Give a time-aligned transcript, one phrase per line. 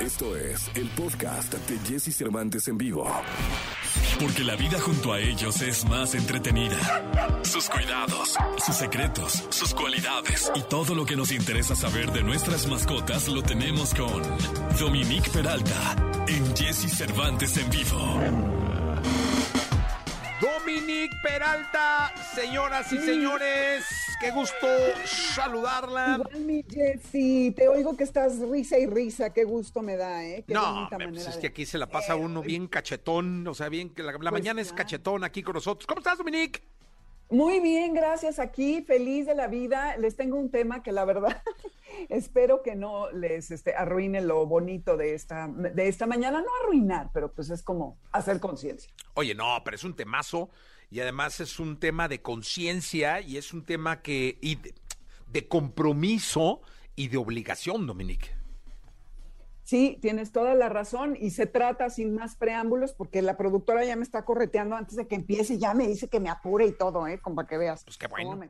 [0.00, 3.06] Esto es el podcast de Jesse Cervantes en vivo.
[4.18, 6.78] Porque la vida junto a ellos es más entretenida.
[7.42, 8.34] Sus cuidados,
[8.64, 13.42] sus secretos, sus cualidades y todo lo que nos interesa saber de nuestras mascotas lo
[13.42, 14.22] tenemos con
[14.78, 15.96] Dominique Peralta
[16.28, 18.20] en Jesse Cervantes en vivo.
[20.40, 23.84] Dominique Peralta, señoras y señores,
[24.20, 24.66] qué gusto
[25.04, 26.18] saludarla.
[26.18, 30.44] Igual mi Jessy, te oigo que estás risa y risa, qué gusto me da, ¿eh?
[30.46, 33.68] Qué No, pues es de- que aquí se la pasa uno bien cachetón, o sea,
[33.68, 35.86] bien que la, la Pues mañana es cachetón aquí con nosotros.
[35.86, 36.60] ¿Cómo estás, Dominique?
[37.30, 38.38] Muy bien, gracias.
[38.40, 39.96] Aquí, feliz de la vida.
[39.98, 41.40] Les tengo un tema que la verdad
[42.08, 46.40] espero que no les este, arruine lo bonito de esta, de esta mañana.
[46.40, 48.92] No arruinar, pero pues es como hacer conciencia.
[49.14, 50.50] Oye, no, pero es un temazo
[50.90, 54.74] y además es un tema de conciencia y es un tema que y de,
[55.28, 56.62] de compromiso
[56.96, 58.40] y de obligación, Dominique.
[59.70, 63.94] Sí, tienes toda la razón y se trata sin más preámbulos porque la productora ya
[63.94, 66.72] me está correteando antes de que empiece y ya me dice que me apure y
[66.72, 67.20] todo, ¿eh?
[67.20, 67.84] Como para que veas.
[67.84, 68.40] Pues qué bueno.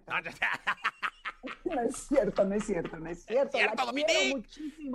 [1.64, 3.56] No es cierto, no es cierto, no es cierto.
[3.56, 4.42] Cierto, Dominique.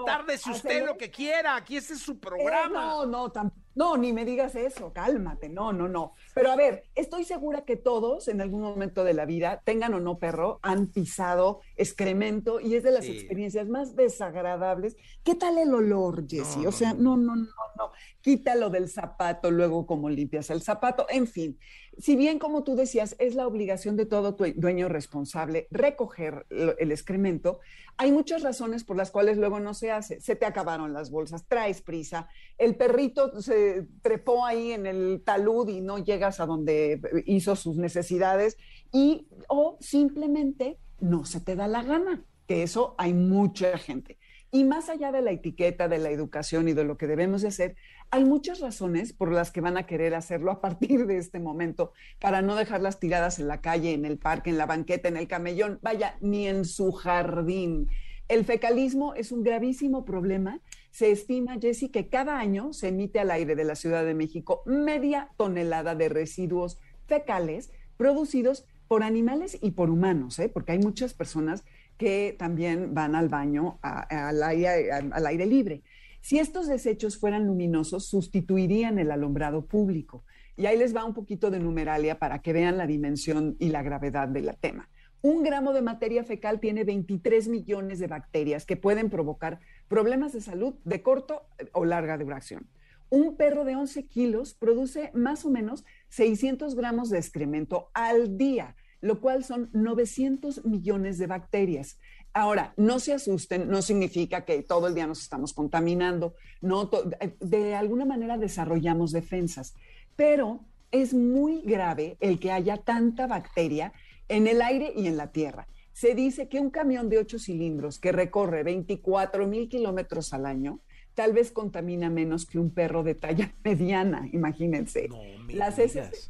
[0.06, 2.70] Tárdese usted lo que quiera, aquí este es su Eh, programa.
[2.86, 6.14] no, no, tam- no, ni me digas eso, cálmate, no, no, no.
[6.34, 10.00] Pero a ver, estoy segura que todos en algún momento de la vida, tengan o
[10.00, 13.12] no perro, han pisado excremento y es de las Sí.
[13.18, 14.96] experiencias más desagradables.
[15.24, 16.62] ¿Qué tal el olor, Jessy?
[16.62, 17.92] No, o sea, no, no, no, no.
[18.22, 21.60] Quítalo del zapato, luego cómo limpias el zapato, en fin.
[21.98, 27.60] Si bien, como tú decías, es la obligación de todo dueño responsable recoger el excremento,
[27.98, 30.20] hay muchas razones por las cuales luego no se hace.
[30.20, 35.70] Se te acabaron las bolsas, traes prisa, el perrito se trepó ahí en el talud
[35.70, 38.58] y no llegas a donde hizo sus necesidades
[38.92, 44.18] y o simplemente no se te da la gana, que eso hay mucha gente.
[44.56, 47.50] Y más allá de la etiqueta, de la educación y de lo que debemos de
[47.50, 47.76] hacer,
[48.10, 51.92] hay muchas razones por las que van a querer hacerlo a partir de este momento
[52.22, 55.28] para no dejarlas tiradas en la calle, en el parque, en la banqueta, en el
[55.28, 57.90] camellón, vaya, ni en su jardín.
[58.30, 60.62] El fecalismo es un gravísimo problema.
[60.90, 64.64] Se estima, Jessy, que cada año se emite al aire de la Ciudad de México
[64.66, 70.48] media tonelada de residuos fecales producidos por animales y por humanos, ¿eh?
[70.48, 71.66] porque hay muchas personas
[71.98, 75.84] que también van al baño al aire, al aire libre.
[76.22, 80.24] Si estos desechos fueran luminosos, sustituirían el alumbrado público.
[80.58, 83.84] Y ahí les va un poquito de numeralia para que vean la dimensión y la
[83.84, 84.90] gravedad del tema.
[85.22, 90.42] Un gramo de materia fecal tiene 23 millones de bacterias que pueden provocar problemas de
[90.42, 92.70] salud de corto o larga duración.
[93.10, 98.76] Un perro de 11 kilos produce más o menos 600 gramos de excremento al día,
[99.06, 101.98] lo cual son 900 millones de bacterias.
[102.34, 107.10] Ahora, no se asusten, no significa que todo el día nos estamos contaminando, no to-
[107.40, 109.74] de alguna manera desarrollamos defensas,
[110.16, 110.62] pero
[110.92, 113.94] es muy grave el que haya tanta bacteria
[114.28, 115.68] en el aire y en la tierra.
[115.94, 120.80] Se dice que un camión de ocho cilindros que recorre 24 mil kilómetros al año
[121.14, 125.08] tal vez contamina menos que un perro de talla mediana, imagínense.
[125.08, 126.30] No me Las heces,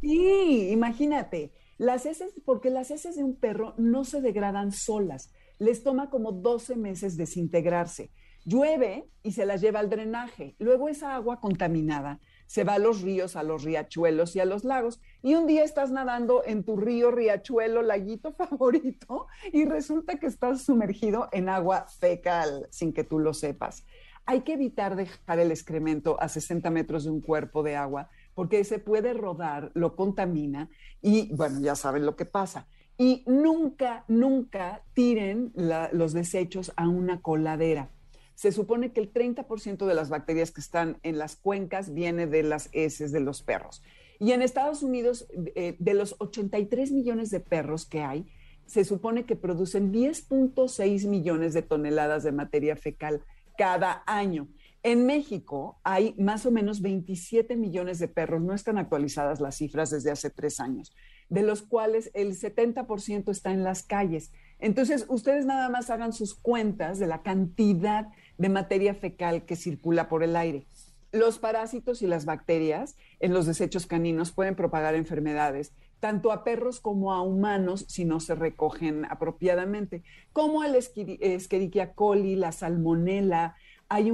[0.00, 1.50] sí, imagínate.
[1.82, 6.30] Las heces, porque las heces de un perro no se degradan solas, les toma como
[6.30, 8.12] 12 meses desintegrarse.
[8.44, 10.54] Llueve y se las lleva al drenaje.
[10.60, 14.62] Luego esa agua contaminada se va a los ríos, a los riachuelos y a los
[14.62, 15.00] lagos.
[15.22, 20.62] Y un día estás nadando en tu río, riachuelo, laguito favorito y resulta que estás
[20.62, 23.84] sumergido en agua fecal sin que tú lo sepas.
[24.24, 28.64] Hay que evitar dejar el excremento a 60 metros de un cuerpo de agua porque
[28.64, 30.70] se puede rodar, lo contamina
[31.00, 32.66] y bueno, ya saben lo que pasa.
[32.98, 37.90] Y nunca, nunca tiren los desechos a una coladera.
[38.34, 42.42] Se supone que el 30% de las bacterias que están en las cuencas viene de
[42.42, 43.82] las heces de los perros.
[44.18, 48.26] Y en Estados Unidos, eh, de los 83 millones de perros que hay,
[48.66, 53.22] se supone que producen 10.6 millones de toneladas de materia fecal
[53.58, 54.48] cada año.
[54.84, 59.90] En México hay más o menos 27 millones de perros, no están actualizadas las cifras
[59.90, 60.92] desde hace tres años,
[61.28, 64.32] de los cuales el 70% está en las calles.
[64.58, 68.08] Entonces, ustedes nada más hagan sus cuentas de la cantidad
[68.38, 70.66] de materia fecal que circula por el aire.
[71.12, 76.80] Los parásitos y las bacterias en los desechos caninos pueden propagar enfermedades tanto a perros
[76.80, 80.02] como a humanos si no se recogen apropiadamente,
[80.32, 83.54] como el Escheri- Escherichia coli, la salmonela.
[83.94, 84.10] Hay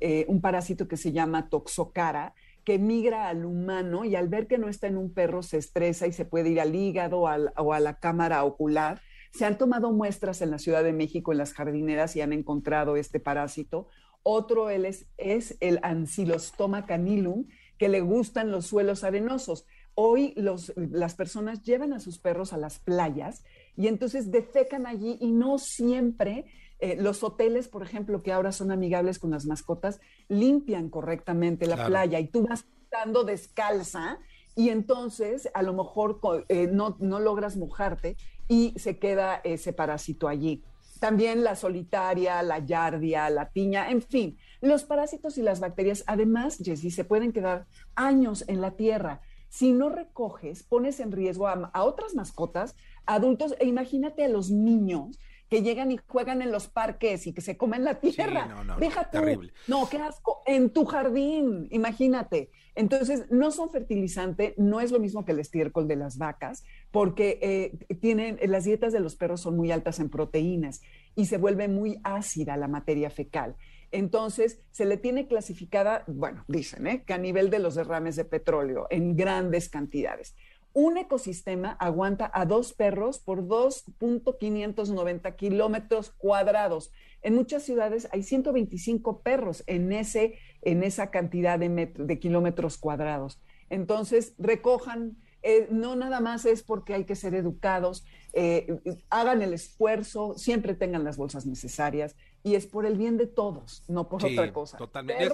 [0.00, 2.32] eh, un parásito que se llama toxocara
[2.64, 6.06] que migra al humano y al ver que no está en un perro se estresa
[6.06, 9.02] y se puede ir al hígado o a la cámara ocular.
[9.30, 12.96] Se han tomado muestras en la Ciudad de México, en las jardineras, y han encontrado
[12.96, 13.88] este parásito.
[14.22, 19.66] Otro es, es el Ancylostoma canilum, que le gustan los suelos arenosos.
[19.94, 23.44] Hoy los, las personas llevan a sus perros a las playas
[23.76, 26.46] y entonces defecan allí y no siempre
[26.82, 31.86] eh, los hoteles, por ejemplo, que ahora son amigables con las mascotas, limpian correctamente la
[31.86, 34.18] playa y tú vas estando descalza
[34.56, 38.16] y entonces a lo mejor eh, no, no, logras mojarte
[38.48, 40.64] y se queda ese parásito allí.
[40.98, 46.58] También la solitaria, la yardia, la tiña, en fin, los parásitos y las bacterias, además,
[46.62, 49.20] Jessie, se pueden quedar años en la tierra.
[49.52, 54.50] Si no recoges, pones en riesgo a, a otras mascotas, adultos, e imagínate a los
[54.50, 55.18] niños
[55.50, 58.46] que llegan y juegan en los parques y que se comen la tierra.
[58.46, 59.52] no, no, Deja terrible.
[59.68, 60.40] No, qué asco.
[60.46, 62.50] En tu jardín, imagínate.
[62.74, 67.38] Entonces, no son fertilizante, no es lo mismo que el estiércol de las vacas, porque
[67.42, 70.80] eh, tienen, las dietas de los perros son muy altas en proteínas
[71.14, 73.54] y se vuelve muy ácida la materia fecal.
[73.92, 77.04] Entonces, se le tiene clasificada, bueno, dicen, ¿eh?
[77.06, 80.34] que a nivel de los derrames de petróleo en grandes cantidades
[80.74, 86.90] un ecosistema aguanta a dos perros por 2.590 kilómetros cuadrados.
[87.20, 93.40] En muchas ciudades hay 125 perros en, ese, en esa cantidad de, de kilómetros cuadrados.
[93.68, 98.80] Entonces, recojan, eh, no nada más es porque hay que ser educados, eh,
[99.10, 103.84] hagan el esfuerzo, siempre tengan las bolsas necesarias y es por el bien de todos,
[103.88, 104.76] no por otra cosa.
[104.76, 105.32] Totalmente.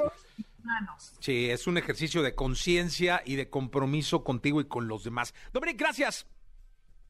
[1.21, 5.35] Sí, es un ejercicio de conciencia y de compromiso contigo y con los demás.
[5.53, 6.27] Dominic, gracias.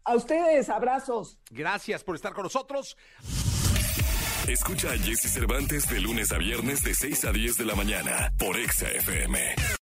[0.04, 1.38] A ustedes, abrazos.
[1.50, 2.96] Gracias por estar con nosotros.
[4.48, 8.32] Escucha a Jesse Cervantes de lunes a viernes de 6 a 10 de la mañana
[8.38, 9.77] por Exa FM.